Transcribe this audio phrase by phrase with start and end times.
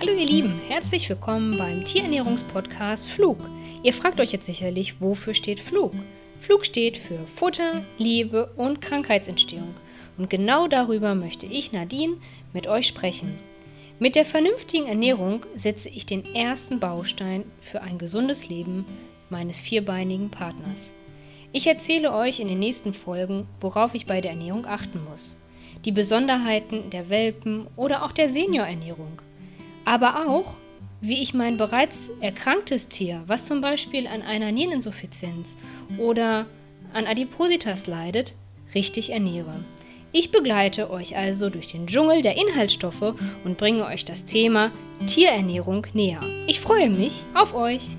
[0.00, 3.36] Hallo ihr Lieben, herzlich willkommen beim Tierernährungspodcast Flug.
[3.82, 5.92] Ihr fragt euch jetzt sicherlich, wofür steht Flug?
[6.40, 9.74] Flug steht für Futter, Liebe und Krankheitsentstehung.
[10.16, 12.16] Und genau darüber möchte ich, Nadine,
[12.54, 13.38] mit euch sprechen.
[13.98, 18.86] Mit der vernünftigen Ernährung setze ich den ersten Baustein für ein gesundes Leben
[19.28, 20.94] meines vierbeinigen Partners.
[21.52, 25.36] Ich erzähle euch in den nächsten Folgen, worauf ich bei der Ernährung achten muss
[25.84, 29.22] die Besonderheiten der Welpen oder auch der Seniorernährung.
[29.84, 30.54] Aber auch,
[31.00, 35.56] wie ich mein bereits erkranktes Tier, was zum Beispiel an einer Niereninsuffizienz
[35.98, 36.46] oder
[36.92, 38.34] an Adipositas leidet,
[38.74, 39.64] richtig ernähre.
[40.12, 44.72] Ich begleite euch also durch den Dschungel der Inhaltsstoffe und bringe euch das Thema
[45.06, 46.20] Tierernährung näher.
[46.46, 47.90] Ich freue mich auf euch!